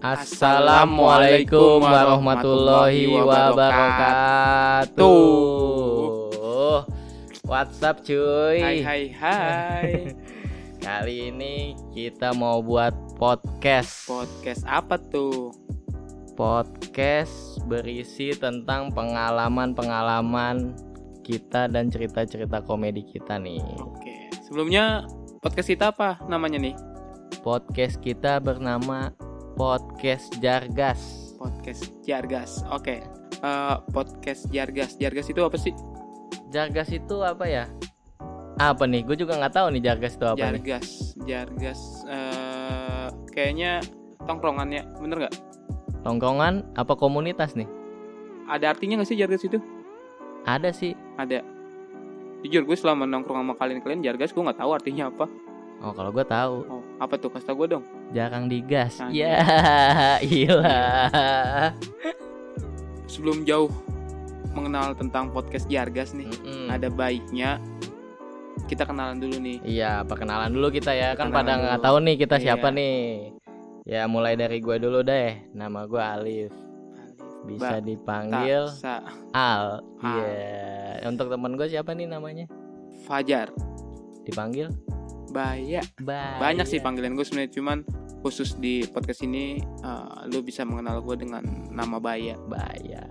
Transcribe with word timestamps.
Assalamualaikum 0.00 1.84
warahmatullahi 1.84 3.20
wabarakatuh. 3.20 4.96
WhatsApp 7.44 8.00
cuy. 8.08 8.64
Hai 8.64 8.80
hai 8.80 9.12
hai. 9.12 10.16
Kali 10.88 11.28
ini 11.28 11.76
kita 11.92 12.32
mau 12.32 12.64
buat 12.64 12.96
podcast. 13.20 14.08
Podcast 14.08 14.64
apa 14.64 14.96
tuh? 14.96 15.52
Podcast 16.32 17.60
berisi 17.68 18.32
tentang 18.32 18.88
pengalaman-pengalaman 18.96 20.80
kita 21.20 21.68
dan 21.68 21.92
cerita-cerita 21.92 22.64
komedi 22.64 23.04
kita 23.04 23.36
nih. 23.36 23.60
Oke. 23.76 24.32
Sebelumnya 24.48 25.04
podcast 25.44 25.68
kita 25.68 25.92
apa 25.92 26.24
namanya 26.24 26.56
nih? 26.56 26.72
Podcast 27.44 28.00
kita 28.00 28.40
bernama 28.40 29.12
Podcast 29.60 30.40
Jargas. 30.40 31.36
Podcast 31.36 31.92
Jargas. 32.00 32.64
Oke. 32.72 33.04
Eh, 33.44 33.76
podcast 33.92 34.48
Jargas. 34.48 34.96
Jargas 34.96 35.28
itu 35.28 35.36
apa 35.44 35.60
sih? 35.60 35.76
Jargas 36.48 36.88
itu 36.88 37.20
apa 37.20 37.44
ya? 37.44 37.68
Apa 38.56 38.88
nih? 38.88 39.04
Gue 39.04 39.20
juga 39.20 39.36
nggak 39.36 39.52
tahu 39.52 39.76
nih 39.76 39.84
Jargas 39.84 40.16
itu 40.16 40.24
apa 40.24 40.56
nih. 40.56 40.64
Jargas. 40.64 40.88
Jargas. 41.28 41.80
eh 42.08 43.12
kayaknya 43.36 43.84
tongkrongan 44.24 44.72
ya. 44.72 44.88
Bener 44.96 45.28
nggak? 45.28 45.34
Tongkrongan 46.08 46.64
apa 46.80 46.96
komunitas 46.96 47.52
nih? 47.52 47.68
Ada 48.48 48.72
artinya 48.72 49.04
nggak 49.04 49.12
sih 49.12 49.20
Jargas 49.20 49.44
itu? 49.44 49.60
Ada 50.48 50.72
sih. 50.72 50.96
Ada. 51.20 51.44
Jujur 52.48 52.64
gue 52.64 52.76
selama 52.80 53.04
nongkrong 53.04 53.44
sama 53.44 53.52
kalian-kalian 53.60 54.00
Jargas 54.00 54.32
gue 54.32 54.40
nggak 54.40 54.56
tahu 54.56 54.72
artinya 54.72 55.12
apa. 55.12 55.28
Oh 55.84 55.92
kalau 55.92 56.16
gue 56.16 56.24
tahu. 56.24 56.64
Oh, 56.64 56.82
apa 56.96 57.20
tuh? 57.20 57.28
Kasih 57.28 57.52
tau 57.52 57.60
gue 57.60 57.76
dong. 57.76 57.99
Jarang 58.10 58.46
digas. 58.46 58.98
Nah, 58.98 59.10
Ya, 59.10 59.38
iya. 60.20 60.56
Sebelum 63.06 63.42
jauh 63.42 63.70
mengenal 64.50 64.94
tentang 64.94 65.30
podcast 65.30 65.66
Jargas 65.66 66.10
nih, 66.10 66.26
Mm-mm. 66.26 66.66
ada 66.68 66.88
baiknya 66.88 67.62
kita 68.66 68.82
kenalan 68.82 69.18
dulu 69.18 69.36
nih. 69.36 69.58
Iya, 69.62 70.02
perkenalan 70.04 70.50
dulu 70.50 70.70
kita 70.70 70.90
ya. 70.90 71.14
Kan 71.14 71.30
pada 71.30 71.54
nggak 71.54 71.80
tahu 71.80 71.96
nih 72.00 72.16
kita 72.18 72.36
Iya. 72.36 72.42
siapa 72.44 72.70
nih. 72.70 73.30
Ya 73.82 74.06
mulai 74.06 74.34
dari 74.34 74.58
gue 74.58 74.76
dulu 74.76 75.02
deh. 75.02 75.50
Nama 75.50 75.80
gue 75.84 76.02
Alif. 76.02 76.52
Bisa 77.40 77.78
Ba- 77.78 77.80
dipanggil 77.80 78.68
Taksa 78.68 79.00
Al. 79.32 79.80
Iya. 79.98 81.08
Untuk 81.08 81.30
teman 81.30 81.54
gue 81.54 81.66
siapa 81.66 81.94
nih 81.94 82.04
namanya? 82.06 82.44
Fajar 83.00 83.48
Dipanggil 84.22 84.68
Baya 85.32 85.80
Bay. 85.96 86.36
banyak 86.36 86.68
sih 86.68 86.78
panggilan 86.78 87.16
gue 87.16 87.24
sebenarnya 87.24 87.54
cuman 87.54 87.78
khusus 88.20 88.56
di 88.60 88.84
podcast 88.88 89.24
ini 89.24 89.60
eh, 89.60 90.16
lu 90.28 90.44
bisa 90.44 90.64
mengenal 90.64 91.00
gue 91.00 91.16
dengan 91.16 91.44
nama 91.72 91.96
Baya 91.96 92.36
Baya. 92.48 93.04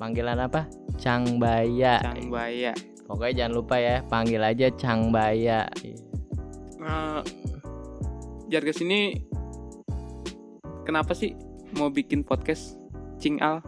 Panggilan 0.00 0.40
apa? 0.40 0.66
Cang 0.98 1.38
Baya. 1.38 2.02
Cang 2.02 2.28
Baya 2.32 2.74
Pokoknya 3.04 3.44
jangan 3.44 3.52
lupa 3.52 3.76
ya, 3.76 4.00
panggil 4.08 4.40
aja 4.40 4.66
Cang 4.80 5.12
Baya. 5.12 5.68
Iya. 5.84 5.96
Eh, 6.80 7.20
Jargas 8.48 8.80
ini 8.80 9.20
kenapa 10.84 11.12
sih 11.16 11.36
mau 11.76 11.88
bikin 11.92 12.24
podcast 12.24 12.76
Cing 13.20 13.40
Al 13.40 13.60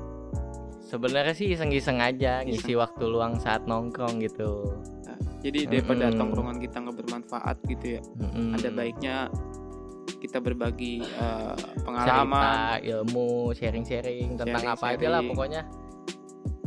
Sebenarnya 0.87 1.35
sih 1.35 1.51
iseng-iseng 1.51 1.99
aja 1.99 2.47
ngisi 2.47 2.79
waktu 2.79 3.11
luang 3.11 3.43
saat 3.43 3.67
nongkrong 3.67 4.23
gitu. 4.23 4.71
Nah, 5.03 5.19
jadi 5.43 5.67
daripada 5.67 6.15
Mm-mm. 6.15 6.19
tongkrongan 6.23 6.59
kita 6.63 6.77
nggak 6.79 6.97
bermanfaat 7.03 7.57
gitu 7.67 7.99
ya 7.99 8.03
Mm-mm. 8.23 8.55
ada 8.55 8.69
baiknya 8.71 9.17
kita 10.19 10.39
berbagi 10.41 11.03
cerita, 11.05 11.55
pengalaman 11.85 12.81
ilmu, 12.83 13.53
sharing-sharing 13.53 14.37
tentang 14.37 14.65
apa 14.75 14.97
aja 14.97 15.09
lah 15.11 15.23
pokoknya. 15.23 15.63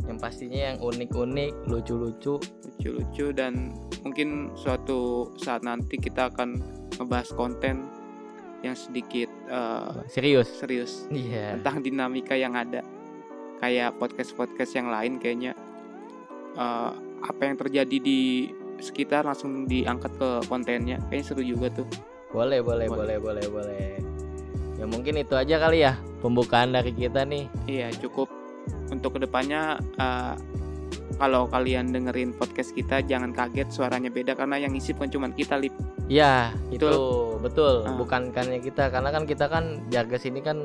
Yang 0.06 0.18
pastinya 0.18 0.58
yang 0.72 0.76
unik-unik, 0.82 1.52
lucu-lucu. 1.70 2.34
lucu-lucu 2.80 3.26
dan 3.36 3.76
mungkin 4.00 4.48
suatu 4.56 5.28
saat 5.36 5.60
nanti 5.60 6.00
kita 6.00 6.32
akan 6.32 6.56
ngebahas 6.96 7.28
konten 7.36 7.84
yang 8.64 8.72
sedikit 8.72 9.28
eh, 9.48 9.92
Serius. 10.08 10.48
serius 10.56 10.92
Iya. 11.12 11.60
tentang 11.60 11.84
dinamika 11.84 12.32
yang 12.36 12.56
ada 12.56 12.80
kayak 13.60 13.96
podcast 14.00 14.32
podcast 14.32 14.72
yang 14.72 14.88
lain 14.88 15.20
kayaknya 15.20 15.52
eh, 16.56 16.90
apa 17.20 17.40
yang 17.44 17.56
terjadi 17.60 17.96
di 18.00 18.48
sekitar 18.80 19.28
langsung 19.28 19.68
diangkat 19.68 20.12
ke 20.16 20.28
kontennya 20.48 20.96
kayaknya 21.12 21.24
seru 21.24 21.44
juga 21.44 21.68
tuh 21.68 21.88
Boleh, 22.30 22.62
boleh, 22.62 22.86
boleh, 22.86 23.16
boleh, 23.18 23.46
boleh. 23.46 23.86
Ya 24.78 24.86
mungkin 24.86 25.18
itu 25.18 25.34
aja 25.36 25.60
kali 25.60 25.84
ya 25.84 25.98
pembukaan 26.20 26.72
dari 26.72 26.94
kita 26.94 27.26
nih. 27.26 27.50
iya 27.66 27.92
cukup 27.92 28.30
untuk 28.88 29.18
ke 29.18 29.28
depannya 29.28 29.76
eh, 29.98 30.34
kalau 31.18 31.44
kalian 31.46 31.92
dengerin 31.92 32.32
podcast 32.32 32.72
kita 32.72 33.04
jangan 33.04 33.34
kaget 33.34 33.68
suaranya 33.68 34.08
beda 34.08 34.32
karena 34.32 34.56
yang 34.56 34.72
ngisi 34.72 34.96
bukan 34.96 35.10
cuma 35.10 35.26
kita 35.30 35.60
lip 35.60 35.74
Ya, 36.10 36.50
itu 36.74 36.90
betul. 37.38 37.86
Ah. 37.86 37.94
Bukan 37.94 38.34
karena 38.34 38.58
kita 38.58 38.90
karena 38.90 39.14
kan 39.14 39.30
kita 39.30 39.46
kan 39.46 39.86
Jargas 39.94 40.26
ini 40.26 40.42
kan 40.42 40.58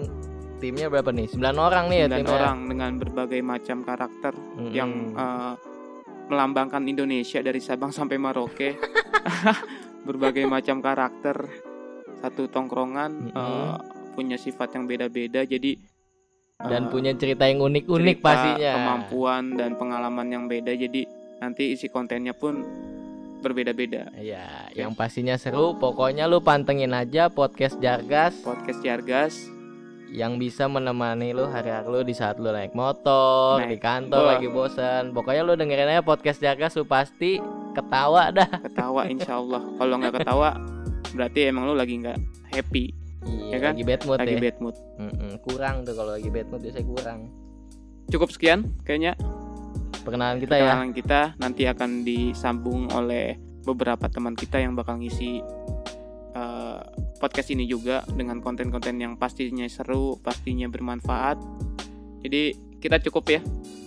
timnya 0.57 0.89
berapa 0.89 1.13
nih? 1.13 1.29
9 1.29 1.37
orang 1.53 1.85
nih 1.85 1.97
ya 2.01 2.05
sembilan 2.09 2.17
timnya. 2.25 2.33
orang 2.33 2.57
dengan 2.65 2.91
berbagai 2.97 3.41
macam 3.45 3.77
karakter 3.85 4.33
Mm-mm. 4.33 4.73
yang 4.73 4.91
eh, 5.13 5.53
melambangkan 6.25 6.81
Indonesia 6.89 7.45
dari 7.45 7.61
Sabang 7.61 7.93
sampai 7.93 8.17
Merauke 8.17 8.73
berbagai 10.05 10.45
macam 10.45 10.79
karakter 10.79 11.49
satu 12.21 12.47
tongkrongan 12.47 13.11
Mm-mm. 13.27 13.35
eh, 13.35 13.75
punya 14.13 14.37
sifat 14.37 14.77
yang 14.77 14.85
beda-beda 14.85 15.43
jadi 15.43 15.75
dan 16.61 16.87
eh, 16.87 16.89
punya 16.89 17.11
cerita 17.11 17.43
yang 17.43 17.59
unik-unik 17.59 18.17
pastinya. 18.23 18.73
kemampuan 18.79 19.43
dan 19.59 19.75
pengalaman 19.75 20.27
yang 20.29 20.43
beda 20.45 20.71
jadi 20.71 21.03
nanti 21.37 21.75
isi 21.75 21.91
kontennya 21.91 22.31
pun 22.31 22.63
berbeda-beda 23.43 24.09
Iya, 24.15 24.73
yang 24.73 24.97
pastinya 24.97 25.37
seru. 25.37 25.77
Pokoknya 25.77 26.25
lu 26.25 26.41
pantengin 26.41 26.95
aja 26.95 27.29
podcast 27.29 27.77
Jargas 27.77 28.33
podcast 28.41 28.81
Jargas 28.81 29.35
yang 30.09 30.39
bisa 30.39 30.65
menemani 30.65 31.35
lu 31.35 31.43
hari-hari 31.45 31.85
lu 31.85 32.01
di 32.01 32.15
saat 32.15 32.39
lu 32.39 32.49
naik 32.49 32.71
motor, 32.71 33.59
Naik. 33.59 33.69
di 33.69 33.77
kantor 33.77 34.21
Wah. 34.23 34.29
lagi 34.33 34.47
bosan. 34.47 35.03
Pokoknya 35.11 35.43
lu 35.43 35.53
dengerin 35.53 35.91
aja 35.91 36.01
podcast 36.01 36.39
Jargas 36.39 36.73
lu 36.73 36.87
pasti 36.87 37.37
ketawa 37.75 38.23
dah. 38.31 38.49
ketawa 38.61 39.01
insya 39.05 39.33
Allah 39.35 39.61
kalau 39.75 39.95
nggak 39.95 40.13
ketawa 40.15 40.49
berarti 41.11 41.39
emang 41.45 41.63
lu 41.65 41.73
lagi 41.73 41.95
nggak 41.97 42.17
happy 42.49 42.85
Iya, 43.25 43.45
Ya 43.47 43.59
kan? 43.59 43.73
lagi 43.73 43.83
bad 43.83 44.01
mood 44.03 44.17
lagi 44.19 44.31
ya. 44.31 44.39
bad 44.39 44.57
mood 44.59 44.75
Mm-mm, 44.95 45.31
kurang 45.41 45.75
tuh 45.81 45.93
kalau 45.93 46.11
lagi 46.13 46.29
bad 46.29 46.45
mood 46.45 46.61
biasanya 46.61 46.85
kurang. 46.87 47.19
cukup 48.05 48.29
sekian 48.29 48.59
kayaknya 48.81 49.13
Perkenalan 49.97 50.37
kita 50.37 50.53
ya. 50.53 50.61
Perkenalan 50.61 50.91
kita 50.93 51.21
nanti 51.35 51.63
akan 51.65 51.89
disambung 52.01 52.85
oleh 52.91 53.33
beberapa 53.65 54.05
teman 54.05 54.33
kita 54.33 54.61
yang 54.61 54.73
bakal 54.73 54.95
ngisi 54.95 55.41
eh, 56.31 56.79
podcast 57.17 57.49
ini 57.49 57.65
juga 57.65 58.05
dengan 58.07 58.37
konten-konten 58.37 58.93
yang 58.95 59.15
pastinya 59.15 59.65
seru, 59.65 60.19
pastinya 60.19 60.67
bermanfaat. 60.67 61.41
Jadi 62.21 62.53
kita 62.79 62.97
cukup 63.01 63.25
ya. 63.29 63.41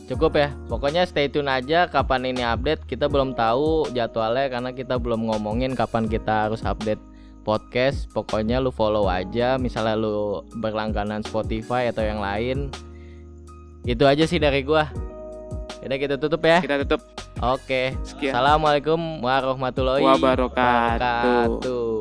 Cukup 0.08 0.40
ya. 0.40 0.48
Pokoknya 0.66 1.04
stay 1.04 1.28
tune 1.28 1.48
aja 1.48 1.84
kapan 1.86 2.32
ini 2.32 2.40
update. 2.40 2.88
Kita 2.88 3.06
belum 3.06 3.36
tahu 3.36 3.92
jadwalnya 3.92 4.48
karena 4.48 4.70
kita 4.72 4.96
belum 4.96 5.28
ngomongin 5.28 5.76
kapan 5.76 6.08
kita 6.08 6.48
harus 6.48 6.64
update 6.64 7.00
podcast. 7.44 8.08
Pokoknya 8.12 8.56
lu 8.58 8.72
follow 8.72 9.04
aja 9.06 9.60
misalnya 9.60 10.00
lu 10.00 10.40
berlangganan 10.56 11.20
Spotify 11.20 11.92
atau 11.92 12.04
yang 12.04 12.24
lain. 12.24 12.72
Itu 13.84 14.08
aja 14.08 14.24
sih 14.24 14.40
dari 14.40 14.64
gua. 14.64 14.88
Udah 15.84 15.98
kita 16.00 16.16
tutup 16.16 16.40
ya. 16.44 16.58
Kita 16.60 16.80
tutup 16.84 17.00
Oke. 17.38 17.94
sekian. 18.02 18.34
Assalamualaikum 18.34 18.98
warahmatullahi 19.22 20.02
Wabarakatuh. 20.02 20.50
wabarakatuh. 20.50 21.97